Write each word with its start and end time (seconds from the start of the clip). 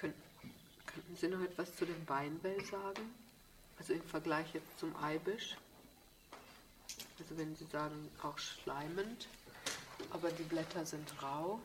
Könnten, 0.00 0.22
könnten 0.86 1.16
Sie 1.16 1.28
noch 1.28 1.42
etwas 1.42 1.76
zu 1.76 1.84
dem 1.84 2.04
Beinwell 2.06 2.64
sagen? 2.64 3.14
Also 3.78 3.92
im 3.92 4.02
Vergleich 4.02 4.46
jetzt 4.54 4.78
zum 4.78 4.96
Eibisch? 4.96 5.56
Also 7.18 7.36
wenn 7.36 7.54
Sie 7.54 7.66
sagen, 7.66 8.08
auch 8.22 8.38
schleimend, 8.38 9.28
aber 10.10 10.30
die 10.30 10.42
Blätter 10.44 10.86
sind 10.86 11.06
rau. 11.22 11.60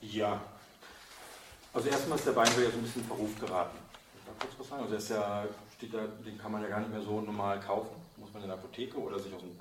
Ja. 0.00 0.42
Also 1.74 1.88
erstmal 1.88 2.16
ist 2.16 2.26
der 2.26 2.32
Beinwell 2.32 2.64
ja 2.64 2.70
so 2.70 2.78
ein 2.78 2.82
bisschen 2.82 3.02
in 3.02 3.08
Verruf 3.08 3.38
geraten. 3.38 3.78
Kurz 4.38 4.52
was 4.58 4.68
sagen? 4.68 4.82
Also 4.84 4.94
ist 4.96 5.10
ja, 5.10 5.46
steht 5.76 5.92
da, 5.92 6.06
den 6.06 6.38
kann 6.38 6.52
man 6.52 6.62
ja 6.62 6.68
gar 6.68 6.80
nicht 6.80 6.92
mehr 6.92 7.02
so 7.02 7.20
normal 7.20 7.60
kaufen. 7.60 7.94
Muss 8.16 8.32
man 8.32 8.42
in 8.42 8.48
der 8.48 8.56
Apotheke 8.56 8.96
oder 8.96 9.18
sich 9.18 9.34
aus 9.34 9.42
dem, 9.42 9.58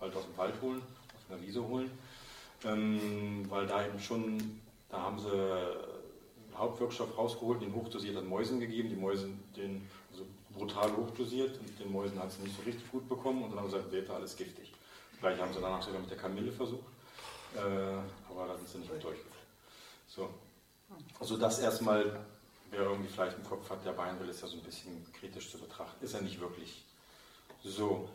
halt 0.00 0.16
aus 0.16 0.24
dem 0.24 0.36
Wald 0.38 0.54
holen, 0.62 0.80
aus 0.80 1.30
einer 1.30 1.42
Wiese 1.42 1.62
holen. 1.62 1.90
Ähm, 2.64 3.44
weil 3.50 3.66
da 3.66 3.84
eben 3.84 4.00
schon, 4.00 4.62
da 4.88 5.02
haben 5.02 5.18
sie 5.18 5.28
Hauptwirkstoff 6.56 7.16
rausgeholt, 7.16 7.62
den 7.62 7.74
hochdosiert 7.74 8.16
an 8.16 8.28
Mäusen 8.28 8.60
gegeben. 8.60 8.88
Die 8.88 8.96
Mäuse, 8.96 9.28
den 9.56 9.88
also 10.12 10.24
brutal 10.56 10.96
hochdosiert 10.96 11.58
und 11.58 11.78
den 11.78 11.92
Mäusen 11.92 12.18
hat 12.18 12.28
es 12.28 12.38
nicht 12.38 12.56
so 12.56 12.62
richtig 12.62 12.90
gut 12.90 13.08
bekommen 13.08 13.42
und 13.42 13.50
dann 13.50 13.60
haben 13.60 13.70
sie 13.70 13.76
gesagt, 13.76 13.90
Beta, 13.90 14.14
alles 14.14 14.36
giftig. 14.36 14.72
Vielleicht 15.18 15.40
haben 15.40 15.52
sie 15.52 15.60
danach 15.60 15.82
sogar 15.82 16.00
mit 16.00 16.10
der 16.10 16.18
Kamille 16.18 16.52
versucht, 16.52 16.84
äh, 17.56 17.58
aber 17.60 18.46
da 18.48 18.56
sind 18.56 18.68
sie 18.68 18.78
nicht 18.78 18.90
durchgeführt. 18.90 19.34
So. 20.06 20.30
Also 21.18 21.36
das 21.36 21.58
erstmal, 21.58 22.20
wer 22.70 22.80
irgendwie 22.80 23.08
vielleicht 23.08 23.36
im 23.36 23.44
Kopf 23.44 23.68
hat, 23.70 23.84
der 23.84 23.92
Beinwill 23.92 24.28
ist 24.28 24.42
ja 24.42 24.48
so 24.48 24.56
ein 24.56 24.62
bisschen 24.62 25.04
kritisch 25.18 25.50
zu 25.50 25.58
betrachten. 25.58 26.04
Ist 26.04 26.14
er 26.14 26.22
nicht 26.22 26.40
wirklich. 26.40 26.84
So. 27.64 28.08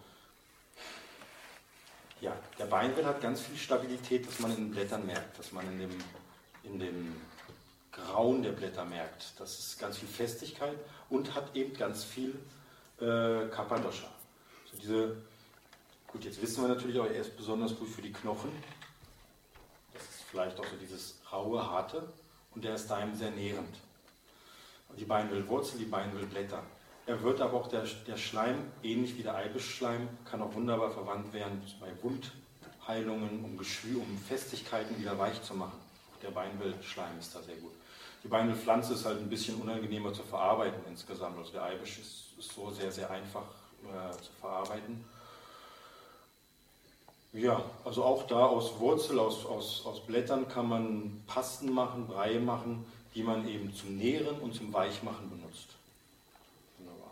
Ja, 2.22 2.38
der 2.58 2.66
Beinwill 2.66 3.06
hat 3.06 3.22
ganz 3.22 3.42
viel 3.42 3.58
Stabilität, 3.58 4.28
dass 4.28 4.40
man 4.40 4.52
in 4.52 4.58
den 4.58 4.72
Blättern 4.72 5.06
merkt, 5.06 5.40
dass 5.40 5.52
man 5.52 5.66
in 5.68 5.80
dem, 5.80 5.98
in 6.64 6.80
dem 6.80 7.16
Grauen 8.06 8.44
der 8.44 8.52
Blätter 8.52 8.86
merkt. 8.86 9.40
Das 9.40 9.60
ist 9.60 9.80
ganz 9.80 9.98
viel 9.98 10.08
Festigkeit 10.08 10.78
und 11.10 11.34
hat 11.36 11.56
eben 11.56 11.74
ganz 11.74 12.04
viel 12.04 12.36
äh, 13.00 13.48
Kappadosha. 13.48 14.08
So 14.72 14.78
diese, 14.78 15.18
gut, 16.08 16.24
jetzt 16.26 16.42
wissen 16.42 16.64
wir 16.64 16.70
natürlich 16.70 17.00
auch, 17.00 17.06
er 17.06 17.22
ist 17.22 17.36
besonders 17.36 17.76
gut 17.78 17.90
für 17.90 18.02
die 18.02 18.12
Knochen. 18.12 18.52
Das 19.94 20.04
ist 20.04 20.24
vielleicht 20.30 20.60
auch 20.60 20.66
so 20.66 20.76
dieses 20.80 21.20
raue, 21.32 21.66
harte 21.70 22.12
und 22.56 22.64
der 22.64 22.76
ist 22.76 22.88
daheim 22.88 23.16
sehr 23.16 23.32
nährend. 23.32 23.78
Die 24.98 25.06
Beinwillwurzel, 25.06 25.78
die 25.80 25.86
Beinwillblätter. 25.86 26.64
Er 27.06 27.24
wird 27.24 27.42
aber 27.42 27.54
auch 27.56 27.68
der, 27.68 27.86
der 28.08 28.18
Schleim, 28.18 28.72
ähnlich 28.84 29.18
wie 29.18 29.24
der 29.24 29.36
Eibischschleim, 29.36 30.08
kann 30.26 30.42
auch 30.42 30.54
wunderbar 30.54 30.92
verwandt 30.92 31.34
werden 31.34 31.62
bei 31.80 31.92
Wundheilungen, 32.04 33.44
um, 33.44 33.58
Geschwür, 33.58 34.02
um 34.02 34.18
Festigkeiten 34.18 35.00
wieder 35.00 35.18
weich 35.18 35.42
zu 35.42 35.56
machen. 35.56 35.80
Auch 36.14 36.20
der 36.20 36.30
Beinwillschleim 36.30 37.18
ist 37.20 37.36
da 37.36 37.42
sehr 37.42 37.56
gut. 37.56 37.72
Die 38.24 38.28
Beinwillpflanze 38.28 38.94
ist 38.94 39.06
halt 39.06 39.20
ein 39.20 39.30
bisschen 39.30 39.62
unangenehmer 39.62 40.14
zu 40.14 40.24
verarbeiten 40.24 40.82
insgesamt. 40.90 41.38
Also 41.38 41.52
der 41.52 41.64
Eibisch 41.64 42.00
ist, 42.00 42.38
ist 42.38 42.54
so 42.54 42.70
sehr, 42.70 42.92
sehr 42.92 43.10
einfach 43.10 43.46
äh, 43.84 44.12
zu 44.22 44.32
verarbeiten. 44.40 45.06
Ja, 47.32 47.64
also 47.86 48.04
auch 48.04 48.26
da 48.28 48.48
aus 48.48 48.80
Wurzel, 48.80 49.20
aus, 49.20 49.46
aus, 49.46 49.86
aus 49.86 50.06
Blättern 50.06 50.48
kann 50.50 50.68
man 50.68 51.24
Pasten 51.28 51.72
machen, 51.72 52.08
Brei 52.08 52.40
machen, 52.40 52.86
die 53.14 53.22
man 53.22 53.48
eben 53.48 53.74
zum 53.74 53.98
Nähren 53.98 54.40
und 54.40 54.56
zum 54.56 54.74
Weichmachen 54.74 55.30
benutzt. 55.30 55.68
Wunderbar. 56.80 57.12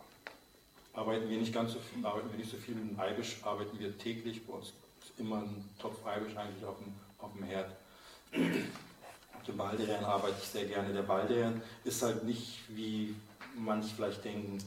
Arbeiten 0.93 1.29
wir 1.29 1.37
nicht 1.37 1.53
ganz 1.53 1.73
so 1.73 1.79
viel, 1.79 2.03
arbeiten 2.03 2.31
wir 2.31 2.37
nicht 2.37 2.49
so 2.49 2.57
viel 2.57 2.73
mit 2.73 2.91
dem 2.91 2.99
Eibisch, 2.99 3.37
arbeiten 3.43 3.77
wir 3.77 3.95
täglich. 3.97 4.45
Bei 4.45 4.53
uns 4.53 4.73
ist 5.01 5.19
immer 5.19 5.37
ein 5.37 5.69
Topf 5.79 6.03
Eibisch 6.05 6.35
eigentlich 6.35 6.65
auf 6.65 6.77
dem, 6.79 6.93
auf 7.19 7.31
dem 7.33 7.43
Herd. 7.43 7.71
Dem 9.47 9.57
Baldrian 9.57 10.03
arbeite 10.03 10.35
ich 10.41 10.49
sehr 10.49 10.65
gerne. 10.65 10.93
Der 10.93 11.03
Baldrian 11.03 11.61
ist 11.83 12.01
halt 12.01 12.23
nicht, 12.23 12.59
wie 12.67 13.15
manche 13.55 13.95
vielleicht 13.95 14.23
denken, 14.25 14.59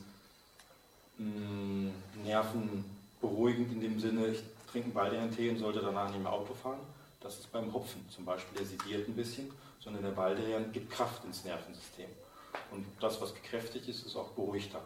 nervenberuhigend 2.25 3.73
in 3.73 3.81
dem 3.81 4.01
Sinne, 4.01 4.28
ich 4.28 4.42
trinken 4.70 4.92
Baldrian-Tee 4.92 5.51
und 5.51 5.58
sollte 5.58 5.80
danach 5.80 6.11
nicht 6.11 6.23
mehr 6.23 6.33
Auto 6.33 6.55
fahren. 6.55 6.80
Das 7.20 7.39
ist 7.39 7.52
beim 7.52 7.73
Hopfen 7.74 8.08
zum 8.08 8.24
Beispiel, 8.24 8.58
der 8.58 8.67
sediert 8.67 9.07
ein 9.08 9.14
bisschen, 9.14 9.51
sondern 9.80 10.02
der 10.02 10.13
Baldrian 10.13 10.73
gibt 10.73 10.91
Kraft 10.91 11.24
ins 11.24 11.45
Nervensystem. 11.45 12.08
Und 12.70 12.86
das, 13.01 13.20
was 13.20 13.35
gekräftigt 13.35 13.89
ist, 13.89 14.07
ist 14.07 14.17
auch 14.17 14.30
beruhigter. 14.30 14.80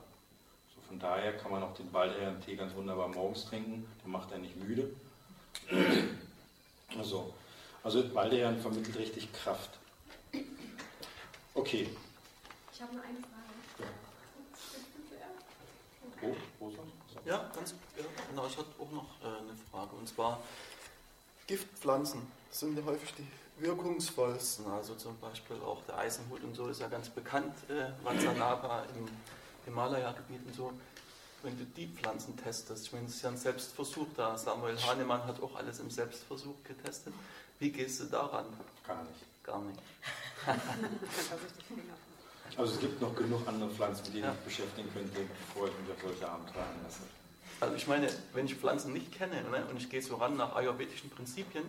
So 0.74 0.80
von 0.88 0.98
daher 0.98 1.36
kann 1.36 1.52
man 1.52 1.62
auch 1.62 1.74
den 1.74 1.90
Baldrian-Tee 1.92 2.56
ganz 2.56 2.74
wunderbar 2.74 3.08
morgens 3.08 3.44
trinken, 3.44 3.86
der 4.02 4.10
macht 4.10 4.32
er 4.32 4.38
nicht 4.38 4.56
müde. 4.56 4.90
Also, 6.96 7.34
also 7.82 8.08
Baldrian 8.08 8.56
vermittelt 8.56 8.96
richtig 8.96 9.32
Kraft. 9.32 9.70
Okay. 11.54 11.88
Ich 12.72 12.82
habe 12.82 12.94
nur 12.94 13.02
eine 13.04 13.18
Frage. 13.18 13.34
Ja. 13.78 13.86
Wo, 16.20 16.36
wo 16.58 16.72
ja, 17.24 17.50
ganz 17.54 17.74
ja, 17.96 18.04
genau. 18.28 18.46
Ich 18.46 18.56
hatte 18.56 18.68
auch 18.78 18.90
noch 18.90 19.06
äh, 19.22 19.26
eine 19.26 19.56
Frage. 19.70 19.96
Und 19.96 20.08
zwar 20.08 20.40
Giftpflanzen 21.46 22.22
sind 22.50 22.76
ja 22.76 22.84
häufig 22.84 23.14
die 23.14 23.26
wirkungsvollsten. 23.62 24.66
Also 24.66 24.94
zum 24.94 25.18
Beispiel 25.18 25.56
auch 25.64 25.82
der 25.84 25.98
Eisenhut 25.98 26.42
und 26.42 26.54
so 26.54 26.68
ist 26.68 26.80
ja 26.80 26.88
ganz 26.88 27.08
bekannt, 27.08 27.54
äh, 27.68 27.90
Manzanaba 28.02 28.84
im 28.96 29.08
Himalaya-Gebiet 29.64 30.46
und 30.46 30.54
so. 30.54 30.72
Wenn 31.42 31.58
du 31.58 31.64
die 31.64 31.86
Pflanzen 31.86 32.36
testest, 32.36 32.86
ich 32.86 32.92
meine, 32.92 33.06
es 33.06 33.16
ist 33.16 33.22
ja 33.22 33.28
ein 33.28 33.36
Selbstversuch 33.36 34.06
da. 34.16 34.36
Samuel 34.36 34.80
Hahnemann 34.80 35.24
hat 35.24 35.42
auch 35.42 35.54
alles 35.56 35.78
im 35.78 35.90
Selbstversuch 35.90 36.56
getestet. 36.64 37.12
Wie 37.58 37.70
gehst 37.70 38.00
du 38.00 38.04
daran? 38.04 38.46
Gar 38.86 39.02
nicht. 39.04 39.33
Gar 39.44 39.62
nicht. 39.62 39.80
Also 42.56 42.74
es 42.74 42.80
gibt 42.80 43.00
noch 43.00 43.14
genug 43.16 43.40
andere 43.48 43.68
Pflanzen, 43.70 44.04
mit 44.04 44.14
denen 44.14 44.24
ja. 44.24 44.32
ich 44.32 44.44
beschäftigen 44.44 44.88
könnte, 44.92 45.22
bevor 45.22 45.66
ich 45.66 45.74
mich 45.80 45.90
auf 45.90 46.00
solche 46.00 46.28
Abenteuer 46.28 46.62
einlasse. 46.62 47.00
Also 47.60 47.74
ich 47.74 47.86
meine, 47.86 48.08
wenn 48.32 48.46
ich 48.46 48.54
Pflanzen 48.54 48.92
nicht 48.92 49.12
kenne 49.12 49.42
ne, 49.50 49.64
und 49.70 49.76
ich 49.76 49.88
gehe 49.88 50.02
so 50.02 50.16
ran 50.16 50.36
nach 50.36 50.54
ayurvedischen 50.54 51.10
Prinzipien, 51.10 51.64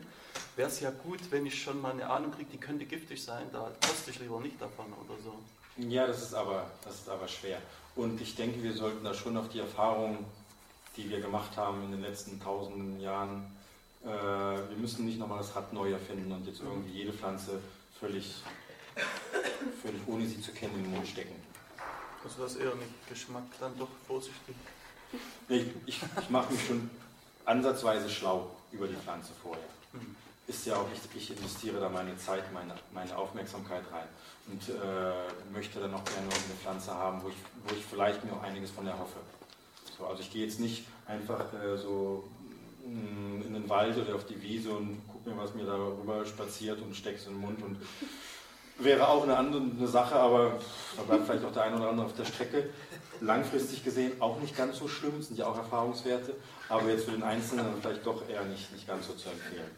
wäre 0.55 0.67
es 0.67 0.79
ja 0.81 0.91
gut, 0.91 1.19
wenn 1.31 1.45
ich 1.45 1.61
schon 1.61 1.81
mal 1.81 1.91
eine 1.91 2.07
Ahnung 2.09 2.31
kriege, 2.31 2.49
die 2.51 2.57
könnte 2.57 2.85
giftig 2.85 3.23
sein, 3.23 3.47
da 3.51 3.71
koste 3.81 4.11
ich 4.11 4.19
lieber 4.19 4.39
nicht 4.41 4.61
davon 4.61 4.85
oder 4.93 5.17
so. 5.23 5.33
Ja, 5.77 6.07
das 6.07 6.21
ist 6.21 6.33
aber, 6.33 6.69
das 6.83 6.95
ist 6.95 7.09
aber 7.09 7.27
schwer. 7.27 7.59
Und 7.95 8.19
ich 8.21 8.35
denke, 8.35 8.61
wir 8.61 8.73
sollten 8.73 9.03
da 9.03 9.13
schon 9.13 9.37
auf 9.37 9.49
die 9.49 9.59
Erfahrungen, 9.59 10.25
die 10.97 11.09
wir 11.09 11.19
gemacht 11.19 11.55
haben 11.57 11.83
in 11.83 11.91
den 11.91 12.01
letzten 12.01 12.41
tausenden 12.41 12.99
Jahren, 12.99 13.54
äh, 14.05 14.69
wir 14.69 14.77
müssen 14.77 15.05
nicht 15.05 15.19
nochmal 15.19 15.39
das 15.39 15.55
Rad 15.55 15.73
neu 15.73 15.91
erfinden 15.91 16.31
und 16.31 16.45
jetzt 16.45 16.61
irgendwie 16.61 16.91
jede 16.91 17.13
Pflanze 17.13 17.59
völlig 17.99 18.43
völlig 19.81 20.01
ohne 20.07 20.27
sie 20.27 20.41
zu 20.41 20.51
kennen 20.51 20.75
in 20.75 20.83
den 20.83 20.91
Mund 20.91 21.07
stecken. 21.07 21.35
Also 22.23 22.43
das 22.43 22.55
eher 22.55 22.75
mit 22.75 22.89
Geschmack 23.07 23.43
dann 23.59 23.77
doch 23.77 23.89
vorsichtig. 24.07 24.55
Ich, 25.47 25.65
ich, 25.85 26.01
ich 26.21 26.29
mache 26.29 26.51
mich 26.51 26.65
schon 26.65 26.89
ansatzweise 27.45 28.09
schlau 28.09 28.49
über 28.71 28.87
die 28.87 28.95
Pflanze 28.95 29.31
vorher. 29.41 29.63
Mhm. 29.93 30.15
Ist 30.47 30.65
ja 30.65 30.75
auch, 30.75 30.87
ich, 30.93 31.15
ich 31.15 31.37
investiere 31.37 31.79
da 31.79 31.89
meine 31.89 32.17
Zeit, 32.17 32.51
meine, 32.53 32.75
meine 32.93 33.15
Aufmerksamkeit 33.17 33.83
rein 33.91 34.07
und 34.47 34.69
äh, 34.69 35.53
möchte 35.53 35.79
dann 35.79 35.93
auch 35.93 36.05
gerne 36.05 36.27
eine 36.27 36.55
Pflanze 36.61 36.93
haben, 36.93 37.21
wo 37.23 37.29
ich, 37.29 37.35
wo 37.67 37.75
ich 37.75 37.83
vielleicht 37.83 38.23
mir 38.23 38.33
auch 38.33 38.43
einiges 38.43 38.71
von 38.71 38.85
erhoffe. 38.85 39.19
So, 39.97 40.05
also 40.05 40.21
ich 40.21 40.31
gehe 40.31 40.45
jetzt 40.45 40.59
nicht 40.59 40.85
einfach 41.07 41.53
äh, 41.53 41.77
so 41.77 42.27
in 42.85 43.53
den 43.53 43.69
Wald 43.69 43.97
oder 43.97 44.15
auf 44.15 44.25
die 44.25 44.41
Wiese 44.41 44.71
und 44.71 45.01
gucke 45.07 45.29
mir, 45.29 45.37
was 45.37 45.53
mir 45.53 45.65
da 45.65 45.75
rüber 45.75 46.25
spaziert 46.25 46.81
und 46.81 46.95
stecke 46.95 47.17
es 47.17 47.27
in 47.27 47.33
den 47.33 47.41
Mund 47.41 47.63
und 47.63 47.77
wäre 48.77 49.07
auch 49.07 49.23
eine 49.23 49.37
andere 49.37 49.61
eine 49.61 49.87
Sache, 49.87 50.15
aber 50.15 50.59
da 50.97 51.03
bleibt 51.03 51.25
vielleicht 51.25 51.45
auch 51.45 51.51
der 51.51 51.63
eine 51.63 51.77
oder 51.77 51.89
andere 51.89 52.05
auf 52.07 52.13
der 52.13 52.25
Strecke. 52.25 52.69
Langfristig 53.21 53.83
gesehen 53.83 54.21
auch 54.21 54.39
nicht 54.39 54.55
ganz 54.55 54.77
so 54.77 54.87
schlimm, 54.87 55.21
sind 55.21 55.37
ja 55.37 55.47
auch 55.47 55.57
Erfahrungswerte, 55.57 56.35
aber 56.67 56.89
jetzt 56.89 57.05
für 57.05 57.11
den 57.11 57.23
Einzelnen 57.23 57.65
vielleicht 57.81 58.05
doch 58.05 58.27
eher 58.27 58.43
nicht, 58.43 58.71
nicht 58.73 58.87
ganz 58.87 59.07
so 59.07 59.13
zu 59.13 59.29
empfehlen. 59.29 59.71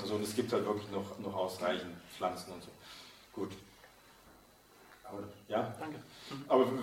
Also 0.00 0.14
und 0.14 0.22
es 0.22 0.34
gibt 0.34 0.52
halt 0.52 0.64
wirklich 0.64 0.90
noch, 0.90 1.18
noch 1.18 1.34
ausreichend 1.34 1.92
Pflanzen 2.16 2.52
und 2.52 2.62
so. 2.62 2.68
Gut. 3.32 3.50
Ja? 5.48 5.74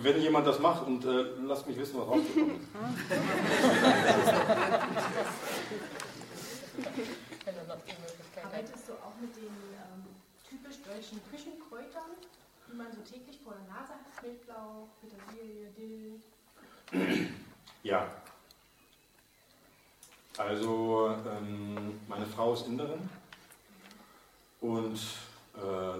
Wenn 0.04 0.20
jemand 0.20 0.46
das 0.46 0.58
macht 0.58 0.86
und 0.86 1.02
äh, 1.04 1.24
lasst 1.46 1.66
mich 1.66 1.78
wissen, 1.78 1.98
was 1.98 2.06
rausgekommen 2.06 2.60
ist. 2.60 2.68
Arbeitest 8.44 8.88
du 8.88 8.92
auch 8.92 9.14
mit 9.20 9.34
den 9.34 9.48
deutschen 10.94 11.20
Küchenkräutern, 11.30 12.10
die 12.68 12.74
man 12.76 12.92
so 12.92 13.00
täglich 13.00 13.40
vor 13.42 13.54
der 13.54 13.64
Nase 13.74 13.94
hat, 13.94 14.06
Feldlauch, 14.20 14.88
Petersilie, 15.00 15.70
Dill. 15.76 16.20
Ja. 17.82 18.06
Also 20.38 21.16
ähm, 21.26 22.00
meine 22.08 22.24
Frau 22.24 22.54
ist 22.54 22.66
Inderin 22.66 23.10
und 24.62 24.98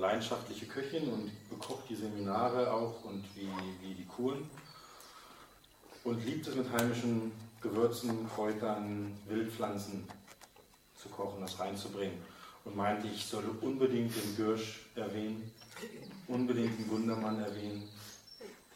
leidenschaftliche 0.05 0.67
Köchin 0.67 1.09
und 1.09 1.31
bekocht 1.49 1.89
die 1.89 1.95
Seminare 1.95 2.71
auch 2.71 3.05
und 3.05 3.25
wie, 3.35 3.49
wie 3.81 3.95
die 3.95 4.05
Kuren 4.05 4.49
und 6.05 6.25
liebt 6.27 6.47
es 6.47 6.55
mit 6.55 6.71
heimischen 6.71 7.33
Gewürzen, 7.63 8.29
Kräutern, 8.29 9.17
Wildpflanzen 9.27 10.05
zu 10.95 11.09
kochen, 11.09 11.41
das 11.41 11.59
reinzubringen 11.59 12.19
und 12.67 12.77
meinte, 12.77 13.09
ich 13.09 13.25
solle 13.25 13.49
unbedingt 13.63 14.15
den 14.15 14.37
Gürsch 14.37 14.81
erwähnen. 14.95 15.51
unbedingt 16.29 16.79
den 16.79 16.91
Wundermann 16.91 17.43
erwähnen, 17.43 17.89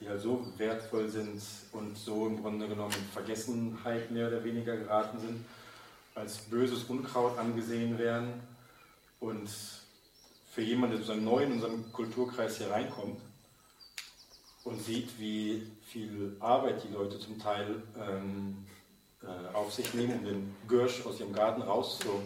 die 0.01 0.09
halt 0.09 0.23
so 0.23 0.47
wertvoll 0.57 1.09
sind 1.09 1.43
und 1.73 1.97
so 1.97 2.27
im 2.27 2.41
Grunde 2.41 2.69
genommen 2.69 2.95
in 2.95 3.13
Vergessenheit 3.13 4.11
mehr 4.11 4.29
oder 4.29 4.43
weniger 4.45 4.77
geraten 4.77 5.19
sind, 5.21 5.45
als 6.15 6.39
böses 6.39 6.85
Unkraut 6.85 7.37
angesehen 7.39 7.99
werden 7.99 8.33
und 9.21 9.49
für 10.51 10.63
jemanden, 10.63 10.97
der 10.97 11.05
sozusagen 11.05 11.25
neu 11.25 11.43
in 11.43 11.53
unseren 11.53 11.93
Kulturkreis 11.93 12.59
hier 12.59 12.71
reinkommt 12.71 13.21
und 14.65 14.83
sieht, 14.83 15.19
wie 15.19 15.71
viel 15.87 16.37
Arbeit 16.41 16.83
die 16.85 16.93
Leute 16.93 17.19
zum 17.19 17.39
Teil 17.39 17.83
ähm, 17.99 18.67
äh, 19.23 19.55
auf 19.55 19.73
sich 19.73 19.95
nehmen, 19.95 20.19
um 20.21 20.25
den 20.25 20.57
Gürsch 20.67 21.05
aus 21.07 21.21
ihrem 21.21 21.33
Garten 21.33 21.63
rauszu, 21.63 22.23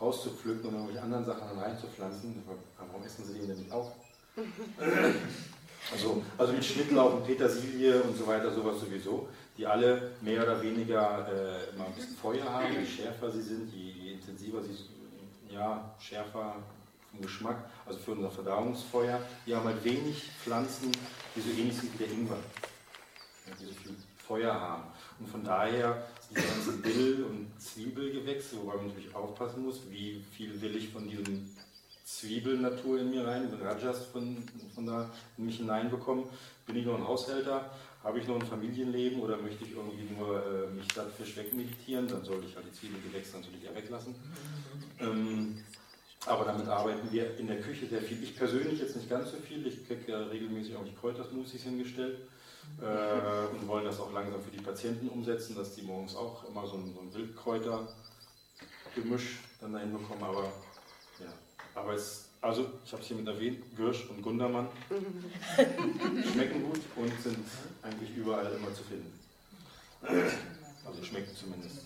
rauszupflücken 0.00 0.68
und 0.68 0.74
irgendwelche 0.74 1.02
anderen 1.02 1.24
Sachen 1.24 1.48
dann 1.48 1.58
reinzupflanzen. 1.58 2.42
Warum 2.78 3.04
essen 3.04 3.24
sie 3.24 3.34
den 3.34 3.48
denn 3.48 3.58
nicht 3.58 3.72
auf? 3.72 3.92
Also, 5.92 6.22
also 6.38 6.52
mit 6.52 6.64
Schnittlauch 6.64 7.14
und 7.14 7.26
Petersilie 7.26 8.02
und 8.02 8.16
so 8.16 8.26
weiter, 8.26 8.52
sowas 8.52 8.78
sowieso, 8.78 9.28
die 9.56 9.66
alle 9.66 10.12
mehr 10.20 10.42
oder 10.42 10.62
weniger 10.62 11.26
äh, 11.26 11.74
immer 11.74 11.86
ein 11.86 11.94
bisschen 11.94 12.16
Feuer 12.16 12.44
haben. 12.44 12.72
Je 12.72 12.86
schärfer 12.86 13.30
sie 13.30 13.42
sind, 13.42 13.72
je, 13.72 13.90
je 13.90 14.12
intensiver 14.12 14.62
sie 14.62 14.74
sind, 14.74 14.90
ja, 15.50 15.94
schärfer 15.98 16.56
vom 17.10 17.20
Geschmack, 17.22 17.70
also 17.86 17.98
für 17.98 18.12
unser 18.12 18.30
Verdauungsfeuer. 18.30 19.20
Die 19.46 19.54
haben 19.54 19.64
halt 19.64 19.82
wenig 19.84 20.30
Pflanzen, 20.42 20.92
die 21.34 21.40
so 21.40 21.50
ähnlich 21.50 21.76
sind 21.76 21.92
wie 21.94 22.04
der 22.04 22.12
Ingwer, 22.12 22.38
ja, 23.46 23.52
die 23.60 23.66
so 23.66 23.72
viel 23.72 23.96
Feuer 24.16 24.52
haben. 24.52 24.84
Und 25.18 25.28
von 25.28 25.44
daher 25.44 26.06
die 26.30 26.34
ganzen 26.34 26.82
Dill- 26.82 27.24
und 27.24 27.50
Zwiebelgewächse, 27.60 28.56
wobei 28.58 28.76
man 28.76 28.88
natürlich 28.88 29.14
aufpassen 29.14 29.64
muss, 29.64 29.80
wie 29.90 30.24
viel 30.32 30.60
will 30.60 30.76
ich 30.76 30.90
von 30.90 31.08
diesem 31.08 31.50
Zwiebelnatur 32.04 33.00
in 33.00 33.10
mir 33.10 33.26
rein, 33.26 33.50
den 33.50 33.60
Rajas 33.60 34.06
von, 34.06 34.36
von 34.74 34.86
da 34.86 35.10
in 35.36 35.46
mich 35.46 35.58
hineinbekommen. 35.58 36.24
Bin 36.66 36.76
ich 36.76 36.86
noch 36.86 36.96
ein 36.96 37.06
Haushälter? 37.06 37.70
Habe 38.02 38.18
ich 38.18 38.26
noch 38.26 38.36
ein 38.36 38.46
Familienleben 38.46 39.20
oder 39.20 39.36
möchte 39.36 39.64
ich 39.64 39.72
irgendwie 39.72 40.14
nur 40.14 40.42
äh, 40.44 40.66
mich 40.68 40.86
statt 40.90 41.12
Fisch 41.16 41.36
wegmeditieren? 41.36 42.08
Dann 42.08 42.24
sollte 42.24 42.46
ich 42.46 42.56
halt 42.56 42.66
die 42.66 42.72
Zwiebelgewächse 42.72 43.36
natürlich 43.36 43.64
eher 43.64 43.74
weglassen. 43.74 44.14
Ähm, 44.98 45.62
aber 46.26 46.44
damit 46.44 46.68
arbeiten 46.68 47.10
wir 47.10 47.38
in 47.38 47.46
der 47.46 47.60
Küche 47.60 47.86
sehr 47.86 48.02
viel. 48.02 48.22
Ich 48.22 48.36
persönlich 48.36 48.78
jetzt 48.78 48.94
nicht 48.94 49.08
ganz 49.08 49.30
so 49.30 49.38
viel. 49.38 49.66
Ich 49.66 49.86
kriege 49.86 50.12
ja 50.12 50.18
regelmäßig 50.24 50.76
auch 50.76 50.84
die 50.84 50.94
Kräutersmoothies 50.94 51.62
hingestellt 51.62 52.18
äh, 52.80 52.84
und 53.54 53.66
wollen 53.66 53.86
das 53.86 53.98
auch 54.00 54.12
langsam 54.12 54.42
für 54.42 54.50
die 54.50 54.60
Patienten 54.62 55.08
umsetzen, 55.08 55.56
dass 55.56 55.74
die 55.74 55.80
morgens 55.82 56.14
auch 56.14 56.46
immer 56.48 56.66
so 56.66 56.76
ein, 56.76 56.92
so 56.94 57.00
ein 57.00 57.14
Wildkräuter-Gemisch 57.14 59.38
dann 59.60 59.72
dahin 59.72 59.92
bekommen. 59.92 60.22
Aber 60.22 60.52
ja, 61.20 61.32
aber 61.74 61.94
es, 61.94 62.28
also 62.42 62.70
ich 62.84 62.92
habe 62.92 63.00
es 63.02 63.08
hiermit 63.08 63.26
erwähnt, 63.26 63.74
Gürsch 63.74 64.04
und 64.10 64.20
Gundermann 64.20 64.68
schmecken 66.32 66.64
gut 66.64 66.80
und 66.96 67.18
sind 67.22 67.46
eigentlich 67.82 68.14
überall 68.14 68.52
immer 68.52 68.74
zu 68.74 68.84
finden. 68.84 69.18
Also 70.84 71.02
schmecken 71.02 71.34
zumindest 71.34 71.78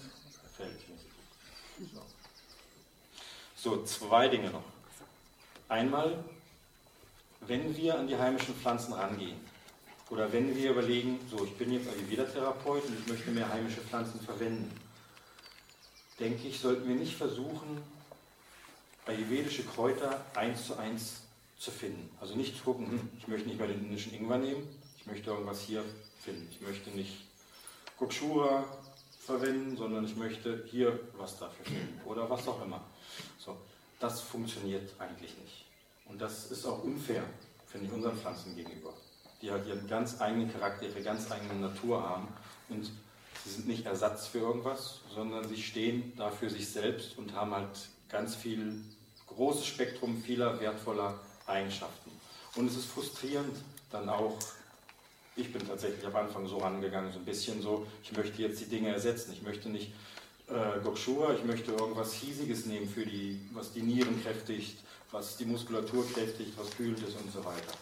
verhältnismäßig 0.56 1.06
gut. 1.78 1.90
So. 1.94 2.13
So, 3.64 3.82
zwei 3.84 4.28
Dinge 4.28 4.50
noch. 4.50 4.62
Einmal, 5.70 6.22
wenn 7.40 7.74
wir 7.74 7.98
an 7.98 8.06
die 8.06 8.14
heimischen 8.14 8.54
Pflanzen 8.54 8.92
rangehen 8.92 9.40
oder 10.10 10.30
wenn 10.34 10.54
wir 10.54 10.72
überlegen, 10.72 11.18
so, 11.30 11.42
ich 11.46 11.54
bin 11.56 11.72
jetzt 11.72 11.88
Ayurveda-Therapeut 11.88 12.84
und 12.84 12.98
ich 12.98 13.06
möchte 13.06 13.30
mehr 13.30 13.48
heimische 13.48 13.80
Pflanzen 13.80 14.20
verwenden, 14.20 14.70
denke 16.20 16.46
ich, 16.46 16.60
sollten 16.60 16.86
wir 16.86 16.94
nicht 16.94 17.16
versuchen, 17.16 17.82
ayurvedische 19.06 19.64
Kräuter 19.64 20.22
eins 20.34 20.66
zu 20.66 20.76
eins 20.76 21.22
zu 21.56 21.70
finden. 21.70 22.14
Also 22.20 22.34
nicht 22.34 22.62
gucken, 22.62 22.86
hm, 22.86 23.08
ich 23.16 23.28
möchte 23.28 23.48
nicht 23.48 23.58
mehr 23.58 23.68
den 23.68 23.82
indischen 23.86 24.12
Ingwer 24.12 24.36
nehmen, 24.36 24.68
ich 24.98 25.06
möchte 25.06 25.30
irgendwas 25.30 25.62
hier 25.62 25.82
finden. 26.22 26.46
Ich 26.50 26.60
möchte 26.60 26.90
nicht 26.90 27.16
Gokshura 27.96 28.66
verwenden, 29.24 29.76
sondern 29.76 30.04
ich 30.04 30.16
möchte 30.16 30.64
hier 30.70 30.98
was 31.16 31.38
dafür 31.38 31.64
finden 31.64 32.00
oder 32.04 32.28
was 32.28 32.46
auch 32.46 32.62
immer. 32.62 32.80
So, 33.38 33.56
das 34.00 34.20
funktioniert 34.20 34.90
eigentlich 34.98 35.36
nicht. 35.38 35.64
Und 36.06 36.20
das 36.20 36.50
ist 36.50 36.66
auch 36.66 36.82
unfair, 36.84 37.24
finde 37.66 37.86
ich, 37.86 37.92
unseren 37.92 38.16
Pflanzen 38.16 38.54
gegenüber, 38.54 38.92
die 39.40 39.50
halt 39.50 39.66
ihren 39.66 39.86
ganz 39.86 40.20
eigenen 40.20 40.52
Charakter, 40.52 40.86
ihre 40.86 41.02
ganz 41.02 41.30
eigene 41.30 41.54
Natur 41.54 42.02
haben. 42.02 42.28
Und 42.68 42.90
sie 43.44 43.50
sind 43.50 43.66
nicht 43.66 43.86
Ersatz 43.86 44.26
für 44.26 44.38
irgendwas, 44.38 45.00
sondern 45.14 45.48
sie 45.48 45.62
stehen 45.62 46.12
da 46.16 46.30
für 46.30 46.50
sich 46.50 46.68
selbst 46.68 47.16
und 47.18 47.34
haben 47.34 47.54
halt 47.54 47.88
ganz 48.08 48.34
viel, 48.34 48.84
großes 49.26 49.66
Spektrum 49.66 50.22
vieler 50.22 50.60
wertvoller 50.60 51.18
Eigenschaften. 51.46 52.10
Und 52.56 52.68
es 52.68 52.76
ist 52.76 52.86
frustrierend 52.86 53.56
dann 53.90 54.08
auch, 54.08 54.38
ich 55.36 55.52
bin 55.52 55.66
tatsächlich 55.66 56.06
am 56.06 56.14
Anfang 56.14 56.46
so 56.46 56.58
rangegangen, 56.58 57.12
so 57.12 57.18
ein 57.18 57.24
bisschen 57.24 57.60
so, 57.60 57.86
ich 58.02 58.16
möchte 58.16 58.40
jetzt 58.42 58.60
die 58.60 58.66
Dinge 58.66 58.90
ersetzen. 58.90 59.32
Ich 59.32 59.42
möchte 59.42 59.68
nicht 59.68 59.92
äh, 60.48 60.80
Gokshura, 60.82 61.34
ich 61.34 61.44
möchte 61.44 61.72
irgendwas 61.72 62.12
Hiesiges 62.12 62.66
nehmen, 62.66 62.88
für 62.88 63.04
die, 63.04 63.40
was 63.52 63.72
die 63.72 63.82
Nieren 63.82 64.22
kräftigt, 64.22 64.78
was 65.10 65.36
die 65.36 65.44
Muskulatur 65.44 66.06
kräftigt, 66.12 66.52
was 66.56 66.70
kühlt 66.76 66.98
ist 67.00 67.20
und 67.20 67.32
so 67.32 67.44
weiter. 67.44 67.72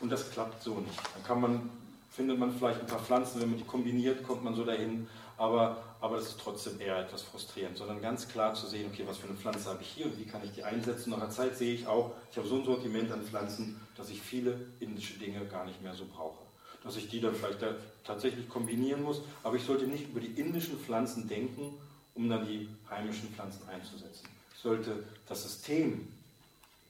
Und 0.00 0.10
das 0.10 0.30
klappt 0.30 0.62
so 0.62 0.74
nicht. 0.74 0.98
Dann 1.14 1.24
kann 1.24 1.40
man, 1.40 1.70
findet 2.10 2.38
man 2.38 2.54
vielleicht 2.54 2.80
ein 2.80 2.86
paar 2.86 3.00
Pflanzen, 3.00 3.40
wenn 3.40 3.50
man 3.50 3.58
die 3.58 3.64
kombiniert, 3.64 4.22
kommt 4.22 4.44
man 4.44 4.54
so 4.54 4.64
dahin, 4.64 5.08
aber, 5.36 5.82
aber 6.00 6.16
das 6.16 6.26
ist 6.26 6.40
trotzdem 6.40 6.80
eher 6.80 6.98
etwas 6.98 7.22
frustrierend, 7.22 7.76
sondern 7.76 8.00
ganz 8.00 8.28
klar 8.28 8.54
zu 8.54 8.66
sehen, 8.66 8.90
okay, 8.92 9.04
was 9.06 9.18
für 9.18 9.26
eine 9.26 9.36
Pflanze 9.36 9.70
habe 9.70 9.82
ich 9.82 9.88
hier 9.88 10.06
und 10.06 10.18
wie 10.18 10.26
kann 10.26 10.42
ich 10.44 10.52
die 10.52 10.62
einsetzen. 10.62 11.10
Nach 11.10 11.18
einer 11.18 11.30
Zeit 11.30 11.56
sehe 11.56 11.74
ich 11.74 11.86
auch, 11.86 12.12
ich 12.30 12.36
habe 12.36 12.46
so 12.46 12.56
ein 12.56 12.64
Sortiment 12.64 13.10
an 13.10 13.22
Pflanzen, 13.22 13.80
dass 13.96 14.10
ich 14.10 14.20
viele 14.20 14.66
indische 14.80 15.18
Dinge 15.18 15.44
gar 15.46 15.64
nicht 15.64 15.82
mehr 15.82 15.94
so 15.94 16.04
brauche. 16.04 16.49
Dass 16.82 16.96
ich 16.96 17.08
die 17.08 17.20
dann 17.20 17.34
vielleicht 17.34 17.62
da 17.62 17.74
tatsächlich 18.04 18.48
kombinieren 18.48 19.02
muss, 19.02 19.20
aber 19.42 19.56
ich 19.56 19.64
sollte 19.64 19.86
nicht 19.86 20.08
über 20.08 20.20
die 20.20 20.40
indischen 20.40 20.78
Pflanzen 20.78 21.28
denken, 21.28 21.74
um 22.14 22.28
dann 22.28 22.46
die 22.46 22.68
heimischen 22.88 23.28
Pflanzen 23.30 23.68
einzusetzen. 23.68 24.26
Ich 24.54 24.60
sollte 24.60 25.04
das 25.28 25.42
System 25.42 26.08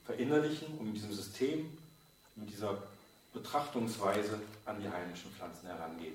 verinnerlichen, 0.04 0.78
um 0.78 0.86
mit 0.86 0.96
diesem 0.96 1.12
System, 1.12 1.76
mit 2.36 2.50
dieser 2.50 2.82
Betrachtungsweise 3.32 4.40
an 4.66 4.80
die 4.80 4.88
heimischen 4.88 5.30
Pflanzen 5.32 5.66
herangehen. 5.66 6.14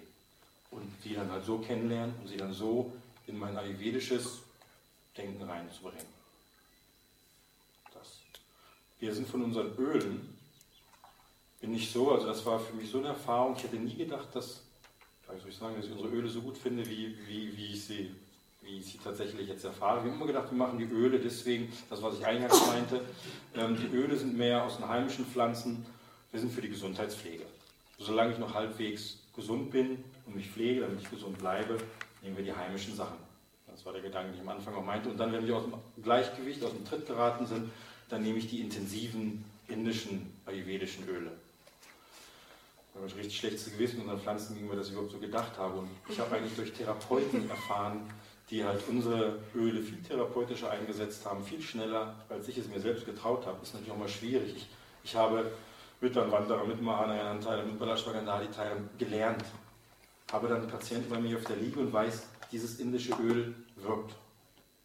Und 0.72 0.92
die 1.04 1.14
dann 1.14 1.32
halt 1.32 1.46
so 1.46 1.60
kennenlernen 1.60 2.14
und 2.22 2.28
sie 2.28 2.38
dann 2.38 2.54
so 2.54 2.92
in 3.28 3.38
mein 3.38 3.58
ayurvedisches 3.58 4.40
Denken 5.18 5.44
reinzubringen. 5.44 6.06
Das. 7.94 8.20
Wir 9.00 9.14
sind 9.14 9.28
von 9.28 9.44
unseren 9.44 9.74
Ölen, 9.78 10.35
bin 11.66 11.76
ich 11.76 11.92
so, 11.92 12.12
also 12.12 12.28
das 12.28 12.46
war 12.46 12.60
für 12.60 12.76
mich 12.76 12.90
so 12.90 13.00
eine 13.00 13.08
Erfahrung, 13.08 13.56
ich 13.58 13.64
hätte 13.64 13.78
nie 13.78 13.96
gedacht, 13.96 14.28
dass, 14.34 14.62
wie 15.32 15.40
soll 15.40 15.50
ich 15.50 15.58
sagen, 15.58 15.76
dass 15.76 15.86
ich 15.86 15.92
unsere 15.92 16.10
Öle 16.10 16.30
so 16.30 16.42
gut 16.42 16.58
finde, 16.58 16.86
wie, 16.88 17.16
wie, 17.28 17.58
wie 17.58 17.74
ich 17.74 17.84
sie 17.84 18.12
wie 18.62 18.80
ich 18.80 18.86
sie 18.86 18.98
tatsächlich 18.98 19.48
jetzt 19.48 19.64
erfahre. 19.64 20.04
Wir 20.04 20.10
haben 20.10 20.18
immer 20.18 20.26
gedacht, 20.26 20.50
wir 20.50 20.58
machen 20.58 20.80
die 20.80 20.86
Öle 20.86 21.20
deswegen, 21.20 21.72
das 21.88 22.02
was 22.02 22.18
ich 22.18 22.26
eingangs 22.26 22.66
meinte, 22.68 23.02
ähm, 23.56 23.78
die 23.78 23.96
Öle 23.96 24.18
sind 24.18 24.36
mehr 24.36 24.64
aus 24.64 24.78
den 24.78 24.88
heimischen 24.88 25.24
Pflanzen, 25.26 25.86
wir 26.32 26.40
sind 26.40 26.52
für 26.52 26.62
die 26.62 26.70
Gesundheitspflege. 26.70 27.44
Solange 28.00 28.34
ich 28.34 28.40
noch 28.40 28.56
halbwegs 28.56 29.20
gesund 29.36 29.70
bin 29.70 30.04
und 30.26 30.36
mich 30.36 30.50
pflege, 30.50 30.82
damit 30.82 31.00
ich 31.00 31.10
gesund 31.12 31.38
bleibe, 31.38 31.78
nehmen 32.24 32.38
wir 32.38 32.44
die 32.44 32.54
heimischen 32.54 32.96
Sachen. 32.96 33.18
Das 33.68 33.86
war 33.86 33.94
der 33.94 34.02
Gedanke, 34.02 34.32
den 34.32 34.36
ich 34.36 34.42
am 34.42 34.50
Anfang 34.50 34.74
auch 34.74 34.84
meinte. 34.84 35.10
Und 35.10 35.18
dann, 35.20 35.32
wenn 35.32 35.46
wir 35.46 35.58
aus 35.58 35.64
dem 35.64 36.04
Gleichgewicht, 36.04 36.64
aus 36.64 36.72
dem 36.72 36.86
Tritt 36.86 37.06
geraten 37.06 37.46
sind, 37.46 37.70
dann 38.10 38.24
nehme 38.24 38.40
ich 38.40 38.50
die 38.50 38.62
intensiven 38.62 39.46
indischen, 39.68 40.34
ayurvedischen 40.46 41.08
Öle. 41.08 41.32
Da 42.96 43.02
habe 43.02 43.10
ich 43.10 43.18
richtig 43.18 43.38
schlechtes 43.38 43.66
Gewissen 43.66 44.00
unseren 44.00 44.22
Pflanzen 44.22 44.54
gegenüber, 44.54 44.78
dass 44.78 44.88
ich 44.88 44.94
überhaupt 44.94 45.12
so 45.12 45.20
gedacht 45.20 45.58
habe. 45.58 45.80
Und 45.80 45.90
ich 46.08 46.18
habe 46.18 46.34
eigentlich 46.34 46.56
durch 46.56 46.72
Therapeuten 46.72 47.50
erfahren, 47.50 48.10
die 48.50 48.64
halt 48.64 48.82
unsere 48.88 49.38
Öle 49.54 49.82
viel 49.82 50.02
therapeutischer 50.02 50.72
eingesetzt 50.72 51.26
haben, 51.26 51.44
viel 51.44 51.62
schneller, 51.62 52.16
als 52.30 52.48
ich 52.48 52.58
es 52.58 52.70
mir 52.70 52.80
selbst 52.80 53.06
getraut 53.06 53.46
habe. 53.46 53.62
Ist 53.62 53.74
natürlich 53.74 53.92
auch 53.92 53.98
mal 53.98 54.08
schwierig. 54.08 54.56
Ich, 54.56 54.68
ich 55.04 55.16
habe 55.16 55.52
Wanderer, 56.00 56.64
mit 56.64 56.82
Mahanayan-Teilern, 56.82 57.68
mit 57.68 57.80
Balashwagandhari-Teilern 57.80 58.90
gelernt. 58.98 59.44
Habe 60.32 60.48
dann 60.48 60.62
einen 60.62 60.70
Patienten 60.70 61.10
bei 61.10 61.20
mir 61.20 61.38
auf 61.38 61.44
der 61.44 61.58
Liege 61.58 61.82
und 61.82 61.92
weiß, 61.92 62.28
dieses 62.54 62.80
indische 62.80 63.14
Öl 63.22 63.56
wirkt. 63.76 64.16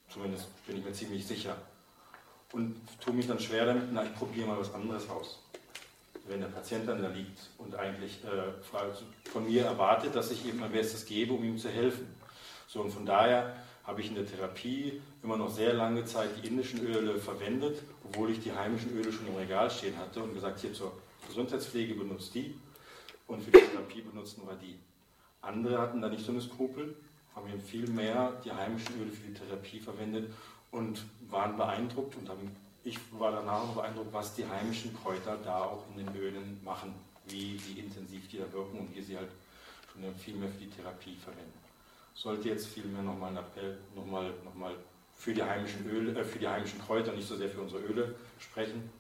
Zumindest 0.09 0.49
bin 0.67 0.79
ich 0.79 0.85
mir 0.85 0.93
ziemlich 0.93 1.25
sicher. 1.25 1.57
Und 2.51 2.81
tue 3.01 3.15
mich 3.15 3.29
dann 3.29 3.39
schwer 3.39 3.67
damit, 3.67 3.93
na, 3.93 4.03
ich 4.03 4.15
probiere 4.17 4.49
mal 4.49 4.59
was 4.59 4.75
anderes 4.75 5.09
aus. 5.09 5.39
Wenn 6.31 6.41
der 6.41 6.47
Patient 6.47 6.89
dann 6.89 7.03
da 7.03 7.09
liegt 7.09 7.51
und 7.59 7.75
eigentlich 7.75 8.21
äh, 8.23 9.29
von 9.29 9.45
mir 9.47 9.65
erwartet, 9.65 10.15
dass 10.15 10.31
ich 10.31 10.47
ihm 10.47 10.61
mein 10.61 10.71
Bestes 10.71 11.05
gebe, 11.05 11.33
um 11.33 11.43
ihm 11.43 11.59
zu 11.59 11.69
helfen. 11.69 12.07
So, 12.69 12.83
und 12.83 12.93
von 12.93 13.05
daher 13.05 13.57
habe 13.83 14.01
ich 14.01 14.07
in 14.07 14.15
der 14.15 14.25
Therapie 14.25 15.03
immer 15.25 15.37
noch 15.37 15.51
sehr 15.51 15.73
lange 15.75 16.05
Zeit 16.05 16.29
die 16.41 16.47
indischen 16.47 16.87
Öle 16.87 17.19
verwendet, 17.19 17.83
obwohl 18.05 18.31
ich 18.31 18.41
die 18.41 18.53
heimischen 18.53 18.97
Öle 18.97 19.13
schon 19.13 19.27
im 19.27 19.35
Regal 19.35 19.69
stehen 19.73 19.99
hatte 19.99 20.23
und 20.23 20.33
gesagt, 20.33 20.61
hier 20.61 20.73
zur 20.73 20.93
Gesundheitspflege 21.27 21.95
benutzt 21.95 22.33
die 22.33 22.55
und 23.27 23.43
für 23.43 23.51
die 23.51 23.59
Therapie 23.59 24.03
benutzen 24.03 24.43
wir 24.47 24.55
die. 24.55 24.79
Andere 25.43 25.79
hatten 25.79 26.01
da 26.01 26.09
nicht 26.09 26.25
so 26.25 26.31
eine 26.31 26.41
Skrupel, 26.41 26.95
haben 27.35 27.61
viel 27.61 27.89
mehr 27.89 28.41
die 28.45 28.53
heimischen 28.53 28.95
Öle 29.03 29.11
für 29.11 29.27
die 29.27 29.35
Therapie 29.35 29.81
verwendet 29.81 30.33
und 30.71 31.05
waren 31.29 31.57
beeindruckt 31.57 32.17
und 32.17 32.29
haben 32.29 32.55
ich 32.85 32.99
war 33.13 33.33
danach 33.33 33.65
noch 33.65 33.75
beeindruckt, 33.75 34.13
was 34.13 34.35
die 34.35 34.47
heimischen 34.47 34.97
Kräuter 34.97 35.37
da 35.45 35.65
auch 35.65 35.85
in 35.91 36.05
den 36.05 36.17
Ölen 36.17 36.61
machen, 36.65 36.95
wie, 37.27 37.61
wie 37.67 37.81
intensiv 37.81 38.29
die 38.29 38.39
da 38.39 38.51
wirken 38.53 38.79
und 38.79 38.95
wie 38.95 39.03
sie 39.03 39.17
halt 39.17 39.29
schon 39.93 40.15
viel 40.17 40.35
mehr 40.35 40.49
für 40.49 40.59
die 40.59 40.71
Therapie 40.71 41.17
verwenden. 41.17 41.59
Sollte 42.15 42.49
jetzt 42.49 42.69
vielmehr 42.69 43.03
nochmal 43.03 43.31
ein 43.31 43.37
Appell 43.37 43.79
nochmal 43.95 44.33
noch 44.45 44.55
mal 44.55 44.75
für 45.15 45.35
die 45.35 45.43
heimischen 45.43 45.89
Öle, 45.89 46.19
äh, 46.19 46.25
für 46.25 46.39
die 46.39 46.49
heimischen 46.49 46.81
Kräuter, 46.81 47.13
nicht 47.13 47.29
so 47.29 47.37
sehr 47.37 47.51
für 47.51 47.61
unsere 47.61 47.83
Öle 47.83 48.15
sprechen, 48.39 48.91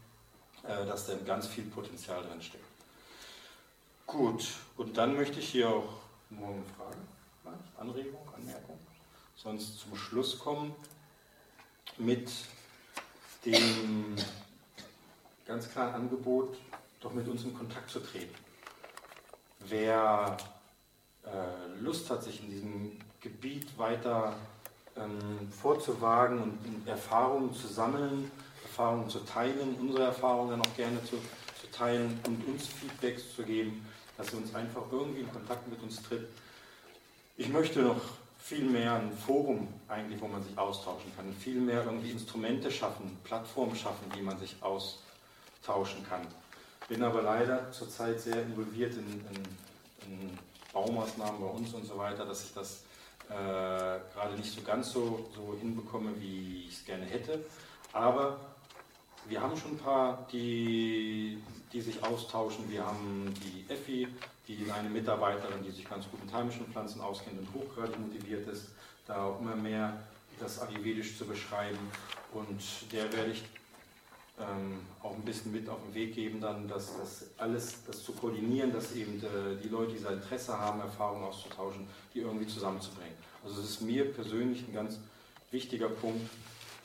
äh, 0.62 0.86
dass 0.86 1.06
da 1.06 1.14
ganz 1.16 1.46
viel 1.46 1.64
Potenzial 1.64 2.22
drin 2.22 2.42
steckt. 2.42 2.64
Gut, 4.06 4.46
und 4.76 4.96
dann 4.96 5.16
möchte 5.16 5.40
ich 5.40 5.48
hier 5.48 5.70
auch 5.70 5.88
nur 6.28 6.48
eine 6.48 6.64
Frage, 6.76 6.96
Anregung, 7.78 8.28
Anmerkung, 8.36 8.78
sonst 9.34 9.78
zum 9.78 9.96
Schluss 9.96 10.38
kommen 10.38 10.74
mit 11.96 12.30
dem 13.44 14.16
ganz 15.46 15.70
klaren 15.70 15.94
Angebot, 15.94 16.56
doch 17.00 17.12
mit 17.12 17.26
uns 17.28 17.44
in 17.44 17.54
Kontakt 17.54 17.90
zu 17.90 18.00
treten. 18.00 18.34
Wer 19.66 20.36
äh, 21.24 21.80
Lust 21.80 22.10
hat, 22.10 22.22
sich 22.22 22.42
in 22.42 22.50
diesem 22.50 22.98
Gebiet 23.20 23.78
weiter 23.78 24.34
ähm, 24.96 25.50
vorzuwagen 25.50 26.42
und 26.42 26.86
Erfahrungen 26.86 27.54
zu 27.54 27.66
sammeln, 27.66 28.30
Erfahrungen 28.62 29.08
zu 29.08 29.20
teilen, 29.20 29.76
unsere 29.80 30.04
Erfahrungen 30.04 30.50
dann 30.50 30.60
auch 30.62 30.76
gerne 30.76 31.02
zu, 31.04 31.16
zu 31.60 31.70
teilen 31.72 32.18
und 32.26 32.46
uns 32.46 32.66
Feedbacks 32.66 33.34
zu 33.34 33.42
geben, 33.42 33.86
dass 34.16 34.32
er 34.32 34.38
uns 34.38 34.54
einfach 34.54 34.82
irgendwie 34.90 35.20
in 35.20 35.32
Kontakt 35.32 35.68
mit 35.68 35.82
uns 35.82 36.02
tritt. 36.02 36.28
Ich 37.36 37.48
möchte 37.48 37.80
noch 37.80 38.00
viel 38.42 38.64
mehr 38.64 38.94
ein 38.94 39.12
Forum 39.12 39.68
eigentlich, 39.88 40.20
wo 40.20 40.28
man 40.28 40.42
sich 40.42 40.56
austauschen 40.56 41.12
kann, 41.16 41.32
viel 41.34 41.60
mehr 41.60 41.84
irgendwie 41.84 42.10
Instrumente 42.10 42.70
schaffen, 42.70 43.18
Plattformen 43.24 43.76
schaffen, 43.76 44.10
die 44.16 44.22
man 44.22 44.38
sich 44.38 44.56
austauschen 44.60 46.04
kann. 46.08 46.26
Bin 46.88 47.02
aber 47.02 47.22
leider 47.22 47.70
zurzeit 47.70 48.20
sehr 48.20 48.42
involviert 48.42 48.94
in, 48.94 49.06
in, 49.06 50.12
in 50.12 50.38
Baumaßnahmen 50.72 51.40
bei 51.40 51.46
uns 51.46 51.72
und 51.74 51.84
so 51.86 51.96
weiter, 51.98 52.24
dass 52.24 52.44
ich 52.44 52.54
das 52.54 52.82
äh, 53.28 53.32
gerade 53.32 54.34
nicht 54.36 54.52
so 54.52 54.62
ganz 54.62 54.90
so, 54.90 55.28
so 55.34 55.56
hinbekomme, 55.60 56.12
wie 56.18 56.64
ich 56.66 56.78
es 56.78 56.84
gerne 56.84 57.04
hätte. 57.04 57.44
Aber 57.92 58.40
wir 59.28 59.40
haben 59.40 59.56
schon 59.56 59.72
ein 59.72 59.78
paar, 59.78 60.26
die, 60.32 61.38
die 61.72 61.80
sich 61.80 62.02
austauschen. 62.02 62.70
Wir 62.70 62.84
haben 62.84 63.32
die 63.44 63.72
Effi, 63.72 64.08
die 64.48 64.70
eine 64.70 64.88
Mitarbeiterin, 64.88 65.62
die 65.62 65.70
sich 65.70 65.88
ganz 65.88 66.08
gut 66.10 66.24
mit 66.24 66.32
heimischen 66.32 66.66
Pflanzen 66.66 67.00
auskennt 67.00 67.38
und 67.38 67.48
hochgradig 67.54 67.98
motiviert 67.98 68.48
ist, 68.48 68.70
da 69.06 69.24
auch 69.24 69.40
immer 69.40 69.56
mehr 69.56 70.00
das 70.38 70.60
Ayurvedisch 70.60 71.16
zu 71.16 71.26
beschreiben. 71.26 71.78
Und 72.32 72.60
der 72.92 73.12
werde 73.12 73.32
ich 73.32 73.44
ähm, 74.40 74.80
auch 75.02 75.14
ein 75.14 75.22
bisschen 75.22 75.52
mit 75.52 75.68
auf 75.68 75.78
den 75.84 75.94
Weg 75.94 76.14
geben, 76.14 76.40
dann 76.40 76.66
das, 76.66 76.96
das 76.96 77.26
alles 77.38 77.84
das 77.86 78.02
zu 78.02 78.12
koordinieren, 78.12 78.72
dass 78.72 78.92
eben 78.94 79.22
äh, 79.22 79.56
die 79.62 79.68
Leute, 79.68 79.94
die 79.94 80.02
da 80.02 80.10
Interesse 80.10 80.58
haben, 80.58 80.80
Erfahrungen 80.80 81.24
auszutauschen, 81.24 81.86
die 82.14 82.20
irgendwie 82.20 82.46
zusammenzubringen. 82.46 83.14
Also 83.44 83.60
es 83.60 83.70
ist 83.70 83.82
mir 83.82 84.12
persönlich 84.12 84.66
ein 84.66 84.74
ganz 84.74 84.98
wichtiger 85.50 85.88
Punkt, 85.88 86.28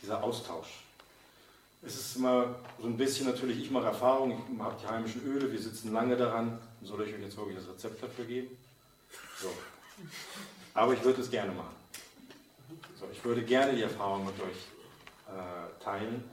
dieser 0.02 0.24
Austausch. 0.24 0.85
Es 1.86 1.96
ist 1.96 2.16
immer 2.16 2.56
so 2.82 2.88
ein 2.88 2.98
bisschen 2.98 3.28
natürlich, 3.28 3.60
ich 3.60 3.70
mache 3.70 3.86
Erfahrung, 3.86 4.32
ich 4.32 4.60
habe 4.60 4.76
die 4.82 4.88
heimischen 4.88 5.24
Öle, 5.24 5.52
wir 5.52 5.60
sitzen 5.60 5.94
lange 5.94 6.18
daran. 6.18 6.58
Soll 6.82 7.08
ich 7.08 7.14
euch 7.14 7.22
jetzt 7.22 7.38
wirklich 7.38 7.58
das 7.58 7.68
Rezept 7.68 8.02
dafür 8.02 8.26
geben? 8.26 8.58
So. 9.40 9.50
Aber 10.74 10.94
ich 10.94 11.04
würde 11.04 11.22
es 11.22 11.30
gerne 11.30 11.52
machen. 11.52 11.76
So, 13.00 13.06
ich 13.12 13.24
würde 13.24 13.44
gerne 13.44 13.76
die 13.76 13.84
Erfahrung 13.84 14.26
mit 14.26 14.34
euch 14.40 14.68
äh, 15.28 15.84
teilen. 15.84 16.24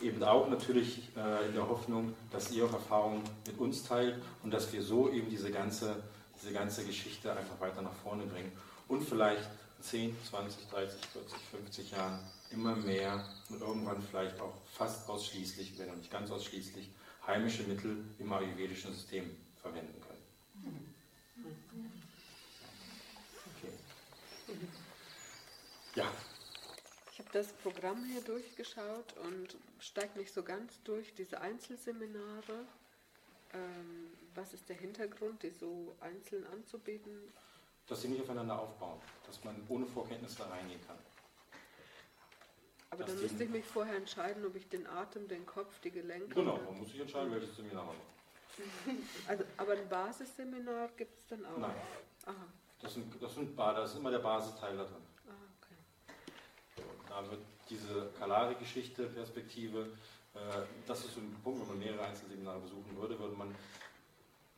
Eben 0.00 0.22
auch 0.24 0.48
natürlich 0.48 1.08
äh, 1.16 1.46
in 1.46 1.54
der 1.54 1.68
Hoffnung, 1.68 2.12
dass 2.32 2.50
ihr 2.50 2.64
auch 2.64 2.72
Erfahrungen 2.72 3.22
mit 3.46 3.58
uns 3.58 3.84
teilt 3.84 4.20
und 4.42 4.52
dass 4.52 4.72
wir 4.72 4.82
so 4.82 5.08
eben 5.10 5.30
diese 5.30 5.52
ganze, 5.52 6.02
diese 6.42 6.52
ganze 6.52 6.84
Geschichte 6.84 7.30
einfach 7.30 7.60
weiter 7.60 7.80
nach 7.80 7.94
vorne 8.02 8.24
bringen. 8.24 8.50
Und 8.88 9.04
vielleicht 9.04 9.48
10, 9.80 10.16
20, 10.30 10.68
30, 10.68 11.00
40, 11.06 11.38
50 11.50 11.90
Jahren 11.92 12.18
immer 12.50 12.76
mehr 12.76 13.28
und 13.50 13.60
irgendwann 13.60 14.02
vielleicht 14.02 14.40
auch 14.40 14.54
fast 14.72 15.08
ausschließlich, 15.08 15.78
wenn 15.78 15.90
auch 15.90 15.96
nicht 15.96 16.10
ganz 16.10 16.30
ausschließlich, 16.30 16.90
heimische 17.26 17.64
Mittel 17.64 18.04
im 18.18 18.32
ayurvedischen 18.32 18.92
System 18.94 19.36
verwenden 19.60 20.00
können. 20.00 20.94
Okay. 23.56 23.72
Ja. 25.94 26.10
Ich 27.12 27.18
habe 27.18 27.30
das 27.32 27.52
Programm 27.54 28.04
hier 28.04 28.20
durchgeschaut 28.20 29.14
und 29.24 29.56
steigt 29.80 30.16
nicht 30.16 30.32
so 30.32 30.42
ganz 30.42 30.74
durch, 30.84 31.14
diese 31.14 31.40
Einzelseminare. 31.40 32.66
Ähm, 33.54 34.12
was 34.34 34.52
ist 34.52 34.68
der 34.68 34.76
Hintergrund, 34.76 35.42
die 35.42 35.50
so 35.50 35.96
einzeln 36.00 36.46
anzubieten? 36.46 37.32
Dass 37.88 38.02
sie 38.02 38.08
nicht 38.08 38.22
aufeinander 38.22 38.58
aufbauen, 38.58 39.00
dass 39.26 39.42
man 39.44 39.62
ohne 39.68 39.86
Vorkenntnis 39.86 40.36
da 40.36 40.46
reingehen 40.46 40.80
kann. 40.86 40.96
Aber 42.90 43.04
dann 43.04 43.20
müsste 43.20 43.44
ich 43.44 43.50
mich 43.50 43.64
vorher 43.64 43.96
entscheiden, 43.96 44.44
ob 44.44 44.56
ich 44.56 44.68
den 44.68 44.86
Atem, 44.86 45.28
den 45.28 45.44
Kopf, 45.44 45.78
die 45.80 45.90
Gelenke. 45.90 46.34
Genau, 46.34 46.58
man 46.64 46.78
muss 46.78 46.90
sich 46.90 47.00
entscheiden, 47.00 47.32
welches 47.32 47.54
Seminar 47.56 47.84
man 47.84 47.96
macht. 47.96 48.06
Also, 49.28 49.44
aber 49.58 49.72
ein 49.72 49.88
Basisseminar 49.88 50.88
gibt 50.96 51.18
es 51.18 51.26
dann 51.26 51.44
auch? 51.44 51.58
Nein. 51.58 51.74
Aha. 52.24 52.34
Das, 52.80 52.94
sind, 52.94 53.22
das, 53.22 53.34
sind, 53.34 53.58
das 53.58 53.90
ist 53.90 53.98
immer 53.98 54.10
der 54.10 54.20
Basisteil 54.20 54.76
da 54.76 54.84
drin. 54.84 55.02
Ah, 55.28 55.32
okay. 55.60 56.86
Da 57.08 57.30
wird 57.30 57.40
diese 57.68 58.10
Kalari-Geschichte, 58.18 59.08
Perspektive, 59.08 59.90
äh, 60.34 60.38
das 60.86 61.04
ist 61.04 61.14
so 61.14 61.20
ein 61.20 61.34
Punkt, 61.42 61.60
wenn 61.60 61.68
man 61.68 61.78
mehrere 61.78 62.04
Einzelseminare 62.04 62.60
besuchen 62.60 62.96
würde, 62.96 63.18
würde 63.18 63.36
man 63.36 63.54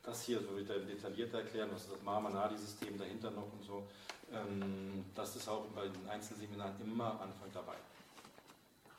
das 0.09 0.23
hier 0.23 0.39
so 0.41 0.57
wieder 0.57 0.79
detailliert 0.79 1.33
erklären, 1.33 1.69
was 1.71 1.83
ist 1.83 1.91
das 1.91 2.01
Marmanadi-System 2.01 2.97
dahinter 2.97 3.31
noch 3.31 3.51
und 3.53 3.63
so. 3.63 3.87
Ähm, 4.31 5.05
das 5.15 5.35
ist 5.35 5.47
auch 5.47 5.65
bei 5.67 5.87
den 5.87 6.09
Einzelseminaren 6.09 6.81
immer 6.81 7.11
am 7.11 7.21
Anfang 7.21 7.49
dabei. 7.53 7.75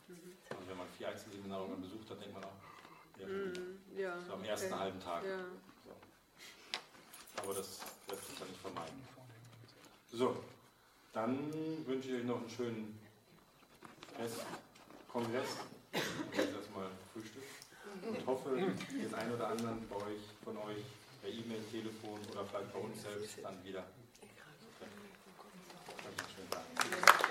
Mhm. 0.09 0.37
Also 0.51 0.69
wenn 0.69 0.79
man 0.79 0.87
vier 0.97 1.09
Einzelseminare 1.09 1.67
besucht 1.77 2.11
hat, 2.11 2.21
denkt 2.21 2.35
man 2.35 2.45
auch, 2.45 3.21
ja, 3.21 3.27
mhm, 3.27 3.79
ja 3.97 4.21
so 4.27 4.35
am 4.35 4.45
ersten 4.45 4.73
okay. 4.73 4.83
halben 4.83 5.01
Tag. 5.01 5.25
Ja. 5.25 5.39
So. 5.85 7.43
Aber 7.43 7.55
das 7.55 7.81
lässt 8.09 8.27
sich 8.29 8.39
ja 8.39 8.47
nicht 8.47 8.61
vermeiden. 8.61 9.09
So, 10.13 10.37
dann 11.13 11.53
wünsche 11.87 12.09
ich 12.09 12.15
euch 12.21 12.25
noch 12.25 12.39
einen 12.39 12.51
schönen 12.51 13.01
Kongress. 15.09 15.57
Jetzt 16.33 16.55
erstmal 16.55 16.89
Frühstück. 17.13 17.43
Und 18.03 18.27
hoffe, 18.27 18.57
den 18.57 19.15
einen 19.15 19.35
oder 19.35 19.49
anderen 19.49 19.89
bei 19.89 19.97
euch, 19.97 20.21
von 20.45 20.57
euch 20.59 20.85
per 21.21 21.31
E-Mail, 21.31 21.63
Telefon 21.71 22.21
oder 22.33 22.45
vielleicht 22.45 22.73
bei 22.73 22.79
uns 22.79 23.03
selbst 23.03 23.39
dann 23.43 23.63
wieder. 23.65 23.85
Okay. 24.21 24.91
Schönen 26.35 26.51
Dank. 26.51 27.30